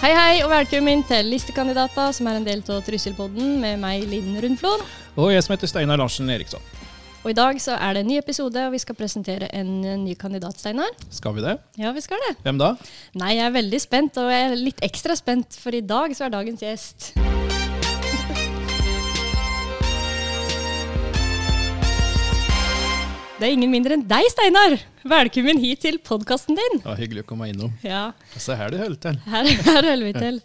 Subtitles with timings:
[0.00, 4.32] Hei, hei, og velkommen til Listekandidater, som er en del av Trusselpodden, med meg, Linn
[4.40, 4.80] Rundflod.
[5.20, 6.64] Og jeg som heter Steinar Larsen Eriksson.
[7.20, 9.74] Og i dag så er det en ny episode, og vi skal presentere en
[10.06, 10.96] ny kandidat, Steinar.
[11.12, 11.58] Skal vi det?
[11.76, 12.38] Ja, vi skal det.
[12.46, 12.70] Hvem da?
[13.20, 16.30] Nei, jeg er veldig spent, og jeg er litt ekstra spent, for i dag så
[16.30, 17.10] er dagens gjest.
[23.40, 24.74] Det er ingen mindre enn deg, Steinar.
[25.08, 26.80] Velkommen hit til podkasten din.
[26.84, 27.70] Ja, hyggelig å komme innom.
[27.84, 29.20] Ja, Se her det holder til.
[29.32, 30.40] her, her holder vi til.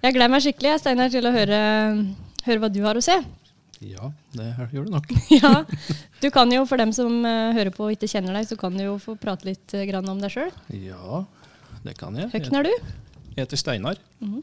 [0.00, 1.58] Jeg gleder meg skikkelig, jeg, Steinar, til å høre,
[2.46, 3.18] høre hva du har å se.
[3.84, 5.12] Ja, det gjør du nok.
[5.36, 5.52] Ja,
[6.22, 8.74] Du kan jo, for dem som eh, hører på og ikke kjenner deg, så kan
[8.74, 10.48] du jo få prate litt eh, grann om deg sjøl.
[10.74, 11.20] Ja,
[11.84, 12.32] det kan jeg.
[12.32, 12.72] Høkken er du?
[13.36, 14.00] Jeg heter Steinar.
[14.24, 14.40] Mhm.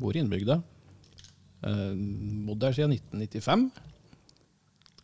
[0.00, 0.58] Bor i innbygda.
[1.64, 1.92] Uh,
[2.48, 3.68] Bodd der siden 1995.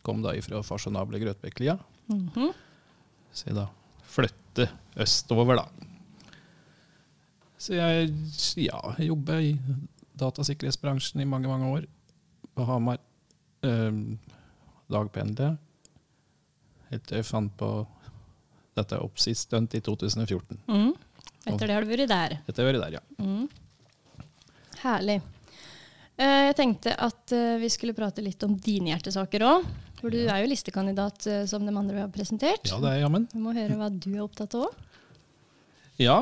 [0.05, 1.77] Kom da ifra fasjonable Grøtbekklia.
[2.11, 2.51] Mhm.
[3.33, 3.67] Så jeg da
[4.13, 4.67] flytte
[4.99, 5.67] østover, da.
[7.57, 8.11] Så jeg
[8.59, 9.09] ja, jeg
[9.41, 9.57] i
[10.19, 11.85] datasikkerhetsbransjen i mange, mange år.
[12.53, 12.99] På Hamar.
[13.63, 14.19] Um,
[14.91, 15.55] dagpendler.
[16.91, 17.69] Helt til jeg fant på
[18.77, 20.59] dette oppsist-stunt i 2014.
[20.67, 20.91] Mm.
[21.49, 22.35] Etter det har du vært der.
[22.43, 23.03] Etter det har vært der, ja.
[23.23, 24.27] Mm.
[24.83, 25.21] Herlig.
[26.17, 29.65] Eh, Jeg tenkte at eh, vi skulle prate litt om dine hjertesaker òg.
[30.03, 32.67] For du er jo listekandidat eh, som de andre vi har presentert.
[32.67, 33.29] Ja, det er jammen.
[33.31, 34.81] Vi må høre hva du er opptatt av òg.
[36.01, 36.17] Ja,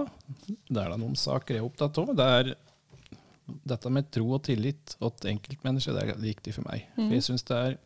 [0.69, 2.11] det er da noen saker jeg er opptatt av.
[2.13, 2.51] Det er
[3.71, 6.85] dette med tro og tillit til enkeltmennesket, det er viktig for meg.
[6.95, 7.77] For jeg syns det er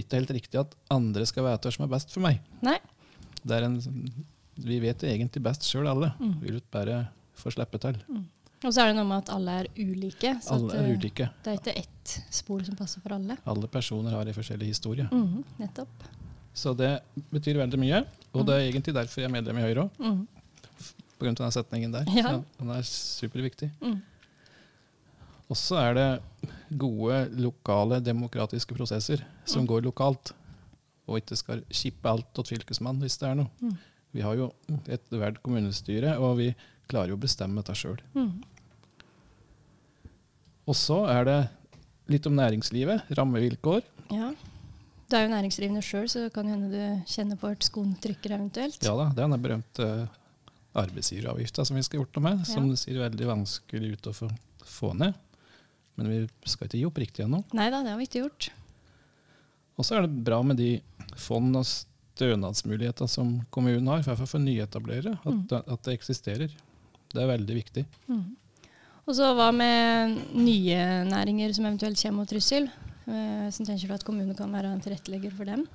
[0.00, 2.40] ikke helt riktig at andre skal vite hva som er best for meg.
[2.64, 2.78] Nei.
[3.44, 3.76] Det er en,
[4.64, 6.14] vi vet det egentlig best sjøl, alle.
[6.18, 6.32] Mm.
[6.40, 7.02] Vi vil bare
[7.38, 8.00] få slippe til.
[8.64, 10.32] Og så er det noe med at alle er ulike.
[10.42, 11.28] Så Alle er eh, ulike.
[11.44, 11.93] det er ikke ett
[12.30, 13.36] spor som passer for alle.
[13.46, 15.06] Alle personer har en forskjellig historie.
[15.10, 16.04] Mhm, nettopp.
[16.54, 17.00] Så det
[17.32, 18.04] betyr veldig mye.
[18.34, 19.90] Og det er egentlig derfor jeg er medlem i Høyre òg.
[19.98, 20.26] Mm.
[21.24, 22.04] Av den setningen der.
[22.14, 22.34] Ja.
[22.58, 23.70] Den er superviktig.
[23.80, 24.02] Mm.
[25.48, 29.66] Og så er det gode lokale demokratiske prosesser som Mm.
[29.68, 30.32] går lokalt,
[31.06, 33.50] og ikke skal kippe alt til fylkesmannen hvis det er noe.
[33.60, 33.76] Mm.
[34.14, 34.52] Vi har jo
[34.88, 36.54] et hvert kommunestyre, og vi
[36.88, 37.98] klarer jo å bestemme dette sjøl.
[38.14, 38.42] Mhm.
[40.66, 41.38] Og så er det
[42.08, 43.82] litt om næringslivet, rammevilkår.
[44.12, 44.32] Ja.
[45.08, 48.80] Du er jo næringsdrivende sjøl, så kan hende du kjenner på et skoen trykker eventuelt.
[48.84, 49.88] Ja da, det er den berømte
[50.74, 52.70] arbeidsgiveravgifta som vi skal gjort noe med, som Ja.
[52.74, 54.30] det ser veldig vanskelig ut å få,
[54.64, 55.14] få ned.
[55.96, 57.44] Men vi skal ikke gi opp riktig ennå.
[57.54, 58.48] Nei da, det har vi ikke gjort.
[59.78, 60.80] Og så er det bra med de
[61.16, 65.46] fond- og stønadsmuligheter som kommunen har, i hvert fall for nyetablerere, at, Mm.
[65.72, 66.48] at det eksisterer.
[67.14, 67.86] Det er veldig viktig.
[68.08, 68.36] Mhm.
[69.04, 70.78] Og så hva med nye
[71.10, 72.70] næringer som eventuelt kommer mot trussel?
[73.04, 75.66] Hvordan tenker du at kommunen kan være en tilrettelegger for dem?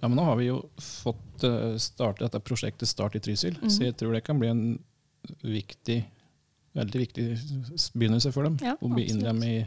[0.00, 3.68] Ja, men nå har vi jo fått uh, starte dette prosjektet Start i Trysil, Mhm.
[3.68, 4.62] så jeg tror det kan bli en
[5.44, 5.98] viktig,
[6.74, 7.26] veldig viktig
[7.92, 8.56] begynnelse for dem.
[8.64, 9.66] Ja, å bli innlemmet i,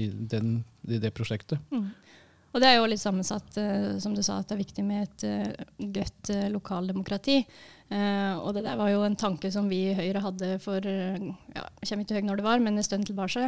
[0.00, 1.60] i, den, i det prosjektet.
[1.70, 1.90] Mhm.
[2.54, 5.02] Og det er jo litt sammensatt, uh, som du sa, at det er viktig med
[5.08, 7.40] et uh, godt uh, lokaldemokrati.
[7.86, 11.20] Eh, og det der var jo en tanke som vi i Høyre hadde for eh,
[11.54, 13.44] ja, Jeg kommer ikke til når det var, men en stund tilbake.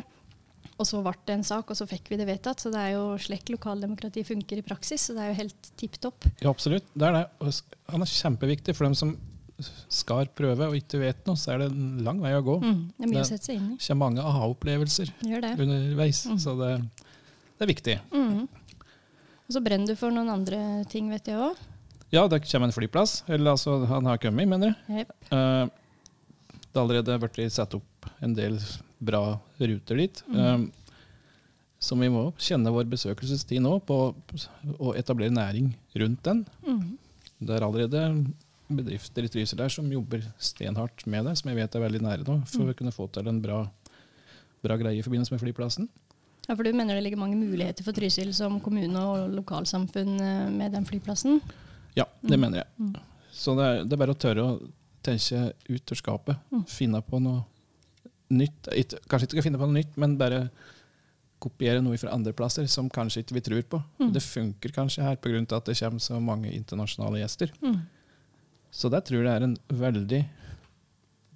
[0.79, 2.63] Og så ble det en sak, og så fikk vi det vedtatt.
[2.63, 5.09] Så det er jo slik lokaldemokrati funker i praksis.
[5.09, 6.29] Så det er jo helt tipp topp.
[6.39, 6.87] Ja, absolutt.
[6.95, 7.25] Det er det.
[7.43, 7.51] Og
[7.91, 9.17] han er kjempeviktig for dem som
[9.91, 12.61] skal prøve og ikke vet noe, så er det en lang vei å gå.
[12.63, 13.79] Mm, det er mye å sette seg inn i.
[13.81, 16.39] Det kommer mange aha-opplevelser underveis, Mm.
[16.39, 16.71] så det,
[17.59, 17.97] det er viktig.
[18.15, 18.47] Mhm.
[19.49, 20.59] Og så brenner du for noen andre
[20.93, 21.57] ting, vet jeg òg.
[22.13, 23.23] Ja, det kommer en flyplass.
[23.29, 25.05] Eller altså, han har kommet, mener jeg.
[25.05, 25.15] Yep.
[25.33, 25.69] Uh,
[26.69, 28.59] det har allerede blitt satt opp en del
[29.01, 30.21] bra ruter dit.
[30.29, 30.37] Mm.
[30.69, 30.93] Uh,
[31.81, 33.97] som vi må kjenne vår besøkelsestid nå på
[34.83, 35.71] å etablere næring
[36.03, 36.43] rundt den.
[36.67, 36.99] Mm.
[37.39, 38.03] Det er allerede
[38.69, 42.27] bedrifter i Trysil der som jobber stenhardt med det, som jeg vet er veldig nære
[42.27, 42.73] nå, for Mm.
[42.73, 43.63] å kunne få til en bra,
[44.61, 45.89] bra greie i forbindelse med flyplassen.
[46.49, 50.49] Ja, for du mener det ligger mange muligheter for Trysil som kommune og lokalsamfunn eh,
[50.51, 51.41] med den flyplassen?
[51.99, 52.41] Ja, det Mm.
[52.41, 52.67] mener jeg.
[52.79, 52.95] Mm.
[53.33, 54.71] Så det er, det er bare å tørre å
[55.05, 56.37] tenke ut av skapet.
[56.53, 56.65] Mm.
[56.67, 57.45] Finne på noe
[58.31, 58.69] nytt.
[59.09, 60.49] Kanskje ikke finne på noe nytt, men bare
[61.41, 63.83] kopiere noe fra andre plasser som kanskje ikke vi tror på.
[64.01, 64.12] Mm.
[64.12, 65.44] Det funker kanskje her pga.
[65.56, 67.53] at det kommer så mange internasjonale gjester.
[67.62, 67.83] Mm.
[68.73, 70.25] Så der tror jeg det er en veldig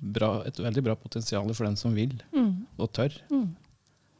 [0.02, 2.66] bra, et veldig bra potensial for den som vil Mm.
[2.78, 3.12] og tør.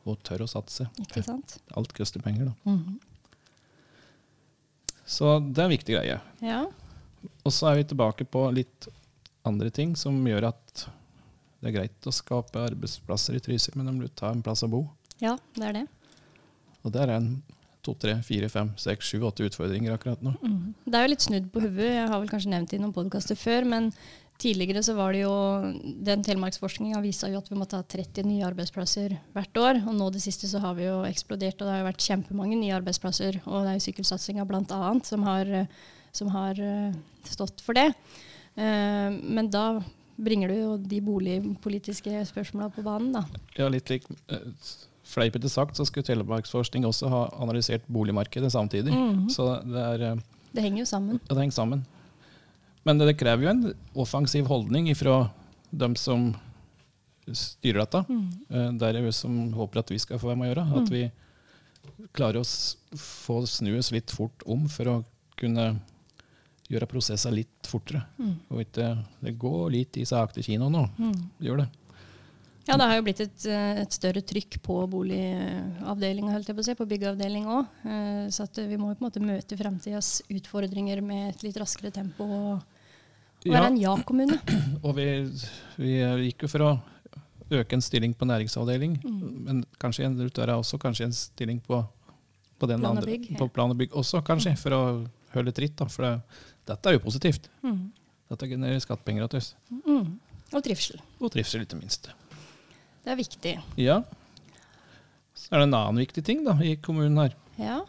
[0.03, 0.11] Mm.
[0.11, 0.89] Og tør å satse.
[0.99, 1.57] Ikke sant?
[1.79, 2.55] Alt koster penger, da.
[2.73, 2.99] Mhm.
[5.07, 6.19] Så det er en viktig greie.
[6.43, 6.61] Ja.
[7.45, 8.89] Og så er vi tilbake på litt
[9.47, 10.85] andre ting som gjør at
[11.63, 14.71] det er greit å skape arbeidsplasser i Trysil, men de må ta en plass å
[14.71, 14.85] bo.
[15.23, 15.87] ja, det er det.
[16.83, 17.43] Og der er en
[17.83, 20.33] to, tre, fire, fem, seks, sju, åtte utfordringer akkurat nå.
[20.43, 20.75] Mm.
[20.87, 21.93] Det er jo litt snudd på hodet.
[21.95, 23.93] Jeg har vel kanskje nevnt det i noen podkaster før, men
[24.43, 25.35] Tidligere så var det jo
[26.03, 29.81] Den telemarksforskninga viste jo at vi måtte ha 30 nye arbeidsplasser hvert år.
[29.87, 32.59] Og nå det siste så har vi jo eksplodert, og det har jo vært kjempemange
[32.59, 33.39] nye arbeidsplasser.
[33.47, 34.81] Og det er jo sykkelsatsinga bl.a.
[35.07, 35.53] Som, har,
[36.17, 36.97] som har eh,
[37.29, 37.93] stått for det.
[38.59, 39.67] Eh, men da
[40.23, 43.25] bringer du jo de boligpolitiske spørsmåla på banen, da.
[43.59, 44.51] Ja, litt lik eh,
[45.13, 48.95] Fleipete sagt så skulle Telemarksforskning også ha analysert boligmarkedet samtidig.
[48.95, 49.27] Mhm.
[49.31, 50.23] Så det er
[50.53, 51.21] Det henger jo sammen.
[51.29, 51.87] Ja, det henger sammen.
[52.83, 53.67] Men det, krever jo en
[54.05, 55.29] offensiv holdning fra
[55.71, 56.33] dem som
[57.27, 58.03] styrer dette.
[58.09, 58.79] Mm.
[58.79, 60.65] Det er jo som håper at vi skal få være med å gjøre.
[60.81, 61.05] At vi
[62.17, 64.97] klarer å få snu oss litt fort om for å
[65.39, 65.69] kunne
[66.73, 68.03] gjøre prosesser litt fortere.
[68.51, 70.87] Og ikke Det går litt i sak til kino nå.
[71.39, 71.71] Det gjør det.
[72.63, 77.47] Ja, det har jo blitt et, eh, et større trykk på boligavdelinga, på på byggeavdeling
[77.47, 77.67] òg.
[78.31, 81.91] Så at vi må jo på en måte møte fremtidas utfordringer med et litt raskere
[81.91, 82.23] tempo.
[82.23, 82.63] Og,
[83.51, 84.39] og er en ja-kommune.
[84.87, 85.07] Og vi,
[85.81, 85.97] vi
[86.29, 86.71] gikk jo for å
[87.53, 88.95] øke en stilling på næringsavdeling,
[89.47, 91.83] men kanskje en er også kanskje en stilling på,
[92.59, 93.39] på, den Plan og andre, bygg, ja.
[93.41, 94.83] på plan og bygg også, kanskje, for å
[95.35, 95.77] holde tritt.
[95.77, 96.41] Da, for det,
[96.71, 97.51] dette er jo positivt.
[97.67, 97.91] Mm.
[98.33, 99.53] Dette genererer skattepenger til oss.
[99.83, 100.17] Mm.
[100.53, 101.03] Og trivsel.
[101.21, 102.09] Og trivsel, ikke minst.
[103.03, 103.57] Det er viktig.
[103.81, 104.01] Ja.
[105.37, 107.37] Så er det en annen viktig ting da, i kommunen her.
[107.61, 107.83] Ja,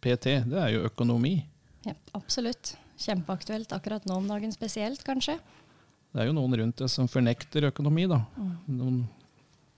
[0.00, 1.36] PT, det er jo økonomi.
[1.84, 2.74] ja absolutt.
[2.98, 5.38] Kjempeaktuelt akkurat nå om dagen spesielt, kanskje.
[6.14, 8.20] Det er jo noen rundt det som fornekter økonomi, da.
[8.38, 8.50] Mm.
[8.78, 8.98] Noen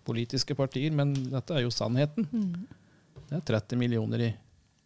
[0.06, 2.28] politiske partier, men dette er jo sannheten.
[2.30, 2.66] Mm.
[3.26, 4.30] Det er 30 millioner i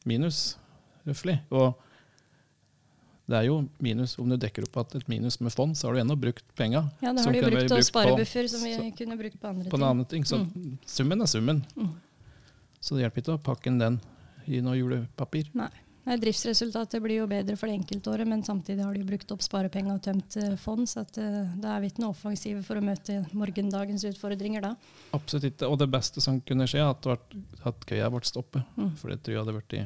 [0.08, 0.56] minus,
[1.04, 1.40] røftlig.
[1.50, 1.74] Og
[3.30, 5.98] det er jo minus om du dekker opp at et minus med fond, så har
[5.98, 6.86] du ennå brukt penga.
[7.02, 9.76] Ja, det har du brukt og sparebuffer som vi så- kunne brukt på andre på
[9.76, 9.88] en ting.
[9.90, 10.24] annen ting.
[10.24, 10.40] Så
[10.86, 11.64] summen er summen.
[11.76, 11.92] Mm.
[12.80, 14.00] Så det hjelper ikke å pakke inn den
[14.46, 15.50] i noe julepapir.
[15.54, 15.68] Nei.
[16.06, 19.42] Nei, Driftsresultatet blir jo bedre for det enkeltåret, men samtidig har de jo brukt opp
[19.44, 22.80] sparepenger og tømt eh, fond, så at, eh, da er vi ikke noe offensive for
[22.80, 24.72] å møte morgendagens utfordringer da.
[25.16, 25.68] Absolutt ikke.
[25.68, 27.36] Og det beste som kunne skje, er at,
[27.68, 28.64] at køya ble stoppet.
[28.80, 28.94] Mm.
[29.00, 29.84] For det tror jeg hadde i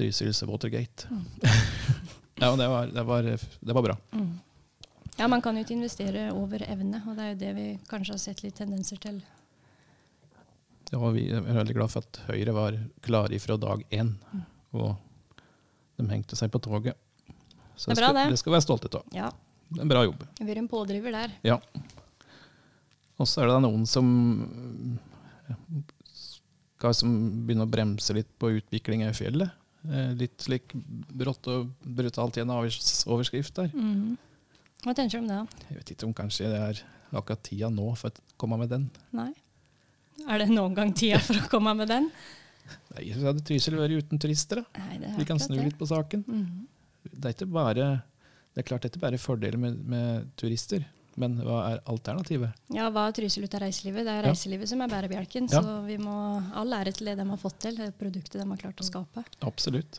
[0.00, 1.12] Trysils Watergate.
[1.12, 1.28] Mm.
[2.42, 3.98] ja, det var, det, var, det var bra.
[4.16, 4.32] Mm.
[5.18, 8.16] Ja, man kan jo ikke investere over evne, og det er jo det vi kanskje
[8.16, 9.20] har sett litt tendenser til.
[10.90, 14.16] Ja, vi er veldig glad for at Høyre var klare fra dag én.
[14.32, 14.42] Mm.
[14.74, 14.96] Og
[15.98, 16.96] de hengte seg på toget.
[17.76, 18.26] Så Det er bra, skal, det.
[18.34, 19.04] det skal være stolthet av.
[19.14, 19.30] Ja,
[19.70, 20.24] Det er en bra jobb.
[20.40, 21.32] vi er en pådriver der.
[21.46, 21.58] Ja.
[23.18, 24.98] Og så er det da noen som
[26.78, 27.12] skal som
[27.46, 29.50] begynne å bremse litt på utviklinga i fjellet.
[29.84, 33.70] Eh, Litt slik brått og brutalt i en overs- overskrift der.
[33.74, 34.16] Mm.
[34.84, 35.38] Hva tenker du om det?
[35.38, 35.66] da?
[35.70, 36.82] Jeg vet ikke om kanskje det er
[37.14, 38.88] akkurat tida nå for å komme med den.
[39.12, 39.30] Nei?
[40.28, 42.10] Er det noen gang tida for å komme med den?
[42.94, 44.64] Nei, så hadde Trysil vært uten turister, da.
[44.78, 45.64] Nei, er Vi kan snu det.
[45.64, 46.24] litt på saken.
[46.26, 46.66] Mhm.
[47.12, 48.02] Det er ikke bare
[48.54, 50.84] det er klart det er bare fordeler med, med turister,
[51.16, 52.52] men hva er alternativet?
[52.70, 54.04] Ja, hva er Trysil ut av reiselivet?
[54.06, 54.30] Det er Ja.
[54.30, 55.60] reiselivet som er bærebjelken, Ja.
[55.60, 56.14] så vi må
[56.54, 59.24] all ære til det de har fått til, det produktet de har klart å skape.
[59.42, 59.98] Absolutt.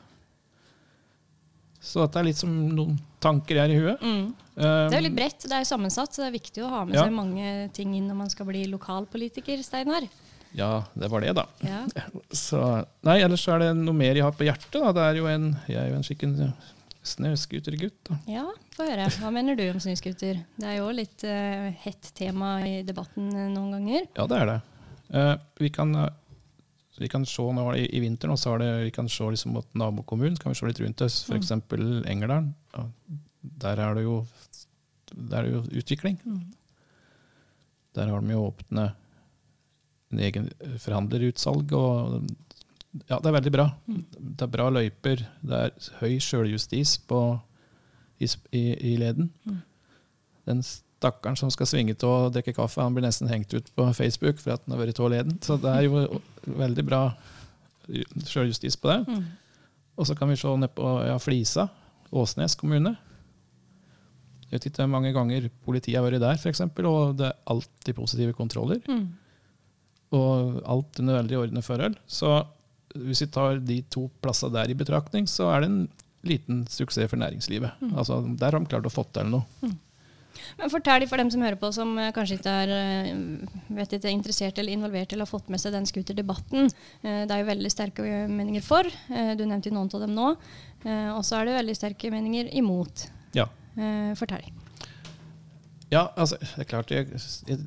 [1.86, 4.00] Så dette er litt som noen tanker har i huet.
[4.02, 4.26] Mm.
[4.58, 6.96] Um, Det er litt bredt, det er sammensatt, så det er viktig å ha med
[6.96, 7.04] Ja.
[7.04, 10.08] seg mange ting inn når man skal bli lokalpolitiker, Steinar.
[10.56, 11.46] Ja, det var det, da.
[11.66, 11.82] Ja.
[12.32, 12.60] Så,
[13.06, 14.78] nei, ellers så er det noe mer jeg har på hjertet.
[14.78, 14.94] Da.
[14.96, 16.36] Det er jo en, jeg er jo en skikken
[17.06, 18.12] snøscootergutt.
[18.32, 19.10] ja, få høre.
[19.20, 20.40] Hva mener du om snøscooter?
[20.56, 24.08] Det er jo litt uh, hett tema i debatten eh, noen ganger.
[24.16, 24.60] Ja, det er det.
[25.12, 25.92] Uh, vi, kan,
[26.98, 29.68] vi kan se nå i, i vinter nå, så det, vi kan se liksom mot
[29.78, 31.22] nabokommunen så kan vi se litt rundt oss.
[31.28, 31.38] F.eks.
[31.44, 32.54] eksempel Engerdalen.
[32.74, 32.88] Ja,
[33.66, 34.22] der er det jo
[35.16, 36.18] der er det jo utvikling.
[36.26, 36.54] Mm.
[37.96, 39.05] Der har de jo åpnet
[40.16, 41.74] en egen eh, forhandlerutsalg.
[41.76, 42.26] og
[43.10, 43.68] ja, Det er veldig bra.
[43.88, 45.26] Det er bra løyper.
[45.44, 47.40] Det er høy sjøljustis på-
[48.24, 49.30] i, i, i leden.
[49.46, 49.62] Mm.
[50.48, 53.88] Den stakkaren som skal svinge til å drikke kaffe, han blir nesten hengt ut på
[53.98, 55.36] Facebook for at han har vært av leden.
[55.44, 57.02] Så det er jo veldig bra
[58.26, 59.02] sjøljustis på det.
[59.12, 59.26] Mm.
[60.00, 61.68] Og så kan vi se ned på ja, Flisa,
[62.16, 62.96] Åsnes kommune.
[64.46, 67.98] Jeg vet ikke hvor mange ganger politiet har vært der, f.eks., og det er alltid
[67.98, 68.80] positive kontroller.
[68.88, 69.08] Mm.
[70.14, 71.96] Og alt under veldig ordnede forhold.
[72.08, 72.44] Så
[72.96, 75.82] hvis vi tar de to plassene der i betraktning, så er det en
[76.26, 77.82] liten suksess for næringslivet.
[77.96, 79.44] Altså, der har de klart å få til noe.
[80.60, 83.12] Men fortell for dem som hører på, som eh, kanskje ikke er eh,
[83.78, 86.68] vet ikke, interessert eller involvert eller har fått med seg den scooterdebatten.
[87.04, 88.88] Eh, Det er jo veldig sterke meninger for.
[89.10, 90.28] Du nevnte jo noen av dem nå.
[91.16, 93.08] Og så er det veldig sterke meninger imot.
[93.36, 93.48] Ja.
[94.20, 94.44] Fortell.
[95.92, 97.08] Ja, altså, det er klart jeg,
[97.48, 97.64] jeg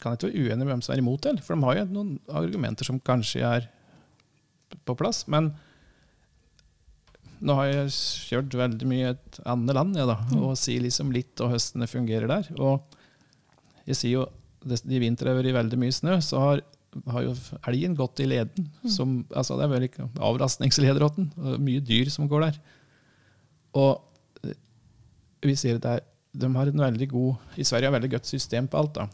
[0.00, 2.14] kan ikke være uenig med hvem som er imot det, for de har jo noen
[2.40, 3.68] argumenter som kanskje er
[4.86, 5.24] på plass.
[5.30, 5.52] Men
[7.40, 7.92] nå har jeg
[8.28, 10.42] kjørt veldig mye i et annet land, jeg da, Mm.
[10.44, 12.50] og sier liksom litt om hvordan det fungerer der.
[12.60, 12.82] Og
[13.86, 14.26] jeg sier jo
[14.60, 16.60] de vintre har vært veldig mye snø, så har,
[17.08, 17.32] har jo
[17.66, 18.68] elgen gått i leden.
[18.84, 18.90] Mm.
[18.92, 21.30] Som, altså det er vel ikke avrastningslederåten.
[21.64, 22.58] Mye dyr som går der.
[23.72, 24.02] Og
[24.44, 24.52] eh,
[25.48, 26.04] vi sier det er,
[26.36, 28.94] de har en veldig god I Sverige har veldig godt system på alt.
[29.00, 29.08] da.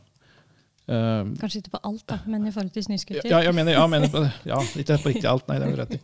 [0.86, 3.26] Um, Kanskje ikke på alt, da, men i forhold til snøscooter.
[3.26, 4.22] ja, jeg mener, ja, mener på.
[4.46, 6.02] Ja, ikke på riktig alt, nei, det har du rett i.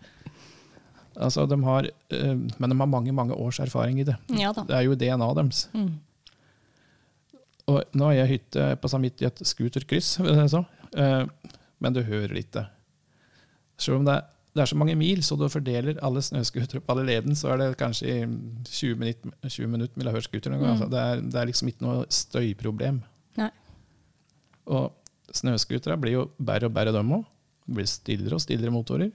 [1.23, 4.17] Altså, de har, uh, men de har mange mange års erfaring i det.
[4.39, 4.65] Ja da.
[4.67, 5.67] Det er jo DNA-et deres.
[5.77, 5.93] Mm.
[7.71, 10.17] Og nå har jeg hytte på samme i et scooterkryss.
[10.93, 11.25] Eh,
[11.83, 12.67] men du hører ikke.
[13.81, 16.93] Selv om det er, det er så mange mil, så du fordeler alle snøscootere på
[16.93, 18.27] alle leden, så er det kanskje i
[18.69, 20.57] 20 minutter, 20 minutter vil jeg høre scooter.
[20.59, 20.67] Mm.
[20.75, 23.01] Altså, det, er, det er liksom ikke noe støyproblem.
[23.41, 23.49] Nei.
[24.71, 24.92] Og
[25.33, 27.26] snøscootere blir jo bedre og bedre, dem òg.
[27.66, 29.12] Det blir stillere og stillere motorer.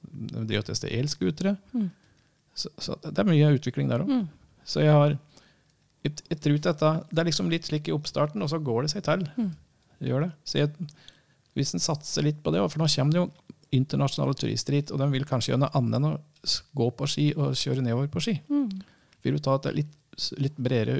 [0.00, 1.56] De driver og tester elscootere.
[1.74, 1.88] Mm.
[2.54, 4.10] Så, så det er mye utvikling der òg.
[4.10, 4.28] Mm.
[4.66, 5.16] Så jeg har
[6.00, 8.92] jeg, jeg tror dette, Det er liksom litt slik i oppstarten, og så går det
[8.94, 9.26] seg til.
[9.36, 9.50] Mm.
[10.00, 10.30] Det gjør det.
[10.48, 10.90] Så jeg,
[11.58, 13.30] hvis en satser litt på det, for nå kommer det jo
[13.76, 16.14] internasjonale turister hit, og de vil kanskje gjøre noe annet enn å
[16.80, 18.38] gå på ski og kjøre nedover på ski.
[18.50, 18.80] Mm.
[19.22, 19.92] Vil du ta et litt,
[20.40, 20.96] litt bredere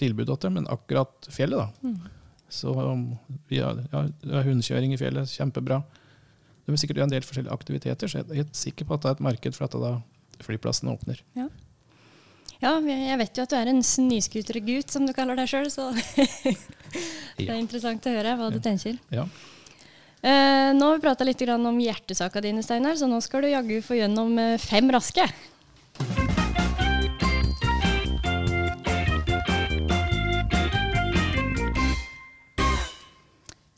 [0.00, 1.86] tilbud til dem, men akkurat fjellet, da.
[1.86, 2.19] Mm.
[2.50, 3.04] Så um,
[3.48, 4.04] vi har, ja,
[4.46, 5.80] hundekjøring i fjellet, kjempebra.
[6.66, 9.04] Det vil sikkert gjøre en del forskjellige aktiviteter, så jeg er helt sikker på at
[9.04, 9.92] det er et marked for at da
[10.44, 11.20] flyplassen åpner.
[12.60, 15.88] Ja, jeg vet jo at du er en snøscootergutt, som du kaller deg sjøl, så
[17.38, 18.64] det er interessant å høre hva du Ja.
[18.66, 18.98] tenker.
[19.14, 19.24] Ja.
[20.20, 23.48] Eh, nå har vi prata litt grann om hjertesaka dine, Steinar, så nå skal du
[23.54, 25.24] jaggu få gjennom eh, fem raske.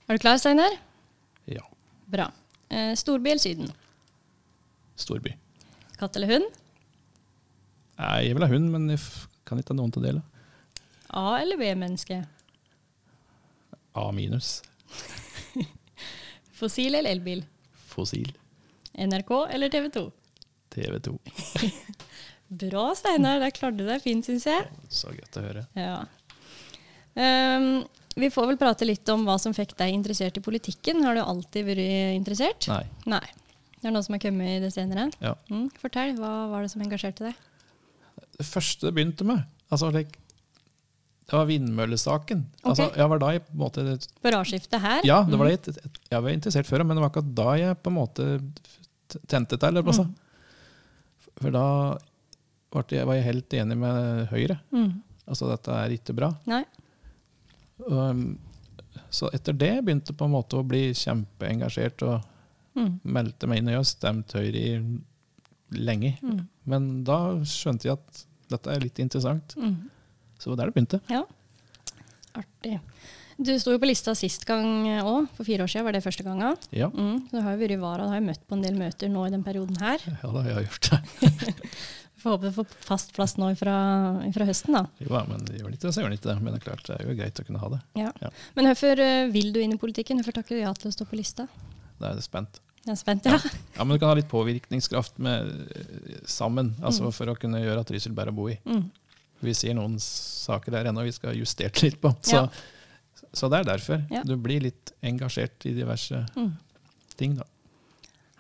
[0.09, 0.75] Er du klar, Steinar?
[1.47, 1.63] ja.
[2.13, 2.27] Bra.
[2.69, 3.71] Eh, storby eller Syden?
[5.01, 5.33] Storby.
[5.99, 6.49] Katt eller hund?
[7.97, 9.01] Nei, jeg vil ha hund, men jeg
[9.49, 10.23] kan ikke ha noen til å dele.
[11.13, 12.19] A- eller B-menneske?
[13.97, 14.59] A minus.
[16.59, 17.45] Fossil eller elbil?
[17.93, 18.29] Fossil.
[18.97, 20.05] NRK eller TV 2?
[20.73, 21.15] TV 2.
[22.63, 23.41] Bra, Steinar.
[23.41, 24.69] Der klarte du deg fint, syns jeg.
[24.93, 25.65] Så godt å høre.
[25.77, 25.97] Ja.
[27.17, 27.85] Ehm,
[28.16, 31.02] vi får vel prate litt om hva som fikk deg interessert i politikken.
[31.04, 32.69] Har du alltid vært interessert?
[32.69, 32.85] Nei.
[33.07, 33.25] Nei.
[33.81, 35.09] Det er noe som har kommet i det senere.
[35.21, 35.35] Ja.
[35.50, 37.35] Mm, fortell, hva var det som engasjerte deg?
[38.38, 39.42] Det første det begynte med,
[39.73, 40.07] altså, det
[41.33, 42.45] var vindmøllesaken.
[42.69, 43.85] Altså, jeg var da jeg på en måte
[44.23, 45.00] På radskiftet her?
[45.09, 45.57] Ja, det var Mm.
[45.62, 45.76] det.
[46.11, 48.52] jeg- var interessert før, men det var akkurat da jeg på en måte
[49.28, 50.04] tente eller Altså.
[50.04, 50.14] Mm.
[51.40, 51.99] For da
[52.73, 54.61] var jeg helt enig med Høyre.
[54.73, 55.02] Mm.
[55.26, 56.35] Altså, dette er ikke bra.
[56.47, 56.64] Nei.
[57.88, 58.38] Um,
[59.12, 62.29] så etter det begynte jeg på en måte å bli kjempeengasjert og
[62.75, 63.00] Mm.
[63.05, 64.81] meldte meg inn i og stemt Høyre i
[65.76, 66.14] lenge.
[66.23, 66.38] Mm.
[66.64, 69.52] Men da skjønte jeg at dette er litt interessant.
[69.61, 69.91] Mm.
[70.38, 71.00] Så det var der det begynte.
[71.12, 71.23] Ja.
[72.35, 72.79] Artig.
[73.43, 76.25] Du sto jo på lista sist gang òg, for fire år siden var det første
[76.25, 76.57] gangen.
[76.73, 77.29] Ja, Mm.
[77.29, 79.26] Så du har jo vært vara, du har jo møtt på en del møter nå
[79.26, 79.99] i den perioden her.
[80.07, 80.91] ja det har jeg gjort.
[82.23, 83.76] Får håpe du får fast plass nå fra,
[84.35, 84.85] fra høsten, da.
[85.02, 86.37] Jo, ja, men gjør det ikke det, så gjør det ikke det.
[86.43, 87.81] Men det er klart, det er jo greit å kunne ha det.
[87.99, 88.12] Ja.
[88.23, 88.31] Ja.
[88.57, 90.21] Men hvorfor eh, vil du inn i politikken?
[90.23, 91.49] Hvorfor takker du ja til å stå på lista?
[91.99, 92.61] Da er det spent.
[92.83, 93.37] Jeg er spent, ja.
[93.76, 97.83] Ja, men du kan ha litt påvirkningskraft med, eh, sammen, altså for å kunne gjøre
[97.85, 98.57] at Trysil bærer å bo i.
[98.67, 98.85] Mm.
[99.43, 102.11] Vi ser noen saker der ennå vi skal ha justert litt på.
[102.26, 102.45] Så,
[103.35, 104.02] så det er derfor.
[104.26, 106.52] Du blir litt engasjert i diverse Mm.
[107.19, 107.47] ting, da.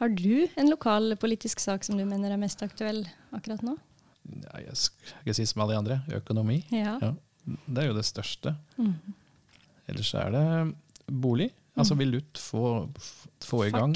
[0.02, 3.76] Har du en lokal politisk sak som du mener er mest aktuell akkurat nå?
[4.42, 5.98] Ja, jeg skal ikke si som alle de andre.
[6.16, 6.56] Økonomi.
[6.74, 6.96] Ja.
[6.98, 7.10] Ja.
[7.46, 8.56] Det er jo det største.
[8.82, 8.96] Mm.
[9.92, 10.42] Ellers er det
[11.06, 11.52] bolig.
[11.78, 12.64] Altså vil LUT få,
[13.46, 13.94] få i gang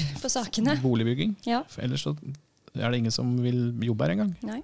[0.81, 1.35] boligbygging.
[1.43, 1.65] Ja.
[1.67, 4.31] For ellers så er det ingen som vil jobbe her engang.
[4.47, 4.61] Nei.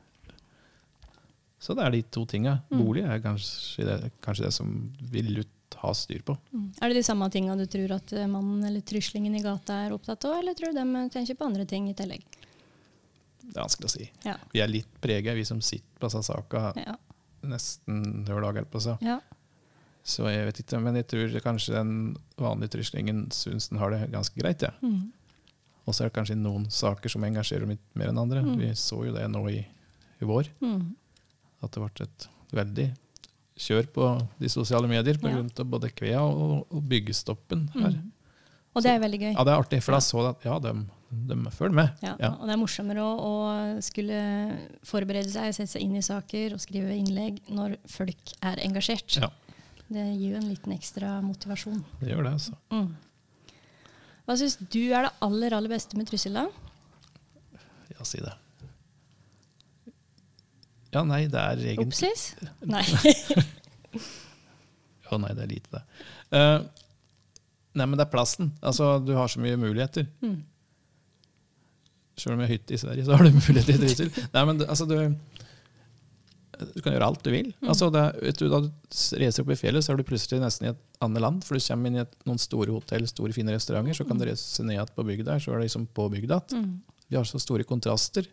[1.59, 2.61] Så det er de to tinga.
[2.71, 2.79] Mm.
[2.79, 4.71] Bolig er kanskje det, kanskje det som
[5.11, 5.51] vil ut
[5.83, 6.35] ha styr på.
[6.53, 6.69] Mm.
[6.81, 9.95] Er det de samme tinga du tror at eh, mannen eller tryslingen i gata er
[9.95, 12.23] opptatt av, eller tror du de tenker på andre ting i tillegg?
[13.43, 14.09] Det er vanskelig å si.
[14.25, 14.37] Ja.
[14.53, 16.95] Vi er litt prega, vi som sitter på disse saka Ja.
[17.43, 18.61] nesten hver dag.
[19.03, 19.19] Ja.
[20.03, 21.91] Så jeg vet ikke, men jeg tror kanskje den
[22.39, 24.61] vanlige tryslingen syns den har det ganske greit.
[24.65, 24.71] Ja.
[24.81, 25.11] Mm.
[25.85, 28.41] Og så er det kanskje noen saker som engasjerer litt mer enn andre.
[28.43, 28.57] Mm.
[28.59, 29.59] Vi så jo det nå i,
[30.21, 30.95] i vår, Mm.
[31.63, 32.87] at det ble et veldig
[33.59, 34.07] kjør på
[34.41, 35.29] de sosiale medier Ja.
[35.43, 35.63] pga.
[35.69, 37.91] både kvea og, og byggestoppen her.
[37.99, 38.11] Mm.
[38.73, 39.31] Og det er veldig gøy.
[39.35, 40.71] Ja, det er artig, for da så jeg at ja, de,
[41.29, 41.89] de følger med.
[42.01, 42.31] Ja, Ja.
[42.39, 44.17] Og det er morsommere å, å skulle
[44.83, 49.19] forberede seg, sette seg inn i saker og skrive innlegg når folk er engasjert.
[49.21, 49.29] Ja.
[49.93, 51.83] Det gir jo en liten ekstra motivasjon.
[52.01, 52.57] Det gjør det, altså.
[52.73, 52.95] Mm.
[54.25, 56.33] Hva syns du er det aller aller beste med Trysil?
[56.33, 56.47] da?
[57.93, 58.33] Ja, si det.
[60.93, 62.29] Ja, nei, det er egentlig Opsis?
[62.69, 62.85] Nei.
[65.13, 65.83] Å nei, det er lite, det.
[66.33, 66.59] Uh,
[67.77, 68.51] nei, men det er plassen.
[68.65, 70.07] Altså, du har så mye muligheter.
[70.23, 70.41] Mm.
[72.17, 74.11] Selv om jeg har hytte i Sverige, så har du muligheter i Trysil.
[74.35, 74.97] Nei, men altså, du,
[76.75, 77.49] du kan gjøre alt du vil.
[77.57, 77.71] Mm.
[77.73, 78.69] Altså, det, vet du, da du
[79.21, 81.41] reiser opp i fjellet, så er du plutselig nesten i et annet land.
[81.45, 84.27] For du kommer inn i et, noen store hotell, store fine restauranter, så kan du
[84.29, 86.39] reise ned igjen på bygda så er det liksom på bygda.
[86.53, 86.71] Mm.
[87.09, 88.29] Vi har så store kontraster.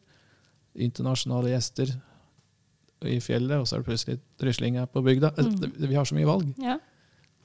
[0.80, 1.96] Internasjonale gjester
[3.08, 5.32] i fjellet, og så er det plutselig Rysling her på bygda.
[5.38, 5.72] Mm.
[5.88, 6.50] Vi har så mye valg.
[6.60, 6.78] Ja.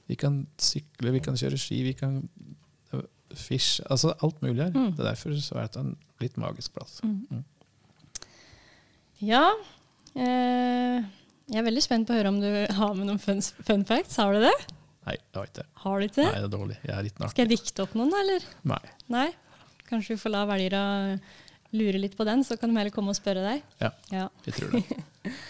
[0.06, 2.22] Vi kan sykle, vi kan kjøre ski, vi kan
[3.34, 4.72] fish Altså alt mulig her.
[4.72, 4.92] Mm.
[4.94, 7.00] Det er derfor så er det en litt magisk plass.
[7.04, 7.44] Mm.
[9.24, 9.44] Ja.
[10.14, 11.04] Eh,
[11.46, 14.18] jeg er veldig spent på å høre om du har med noen fun, fun facts.
[14.20, 14.54] Har du det?
[15.06, 15.66] Nei, det har ikke det.
[15.82, 16.28] Har du ikke det?
[16.28, 16.78] Nei, det er dårlig.
[16.82, 17.34] Jeg er litt nark.
[17.34, 18.46] Skal jeg dikte opp noen, eller?
[18.66, 18.82] Nei.
[19.12, 19.26] Nei?
[19.86, 21.18] Kanskje vi får la velgerne
[21.72, 23.62] lure litt på den, så kan de heller komme og spørre deg.
[23.82, 23.90] Ja.
[24.12, 24.28] Ja.
[24.46, 24.84] Jeg tror det.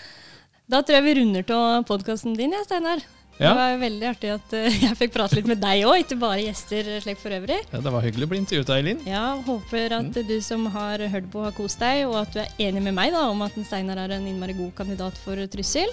[0.66, 2.99] Da tror jeg vi runder av podkasten din, ja, Steinar.
[3.37, 6.40] Det var veldig artig at eh, jeg fikk prate litt med deg òg, ikke bare
[6.42, 7.58] gjester eh, slik for øvrig.
[7.70, 9.02] ja, det var hyggelig å bli intervjuet, Eileen.
[9.06, 10.26] Ja, Håper at Mm.
[10.26, 13.12] du som har hørt på, har kost deg, og at du er enig med meg
[13.14, 15.92] da, om at Steinar er en innmari god kandidat for Trysil.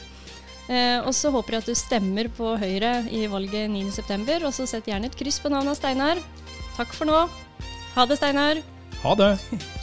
[0.71, 4.65] Eh, og så håper jeg at du stemmer på Høyre i valget 9.9., og så
[4.65, 6.23] sett gjerne et kryss på navnet av Steinar.
[6.79, 7.25] Takk for nå.
[7.93, 8.63] Ha det, Steinar.
[9.03, 9.33] Ha det!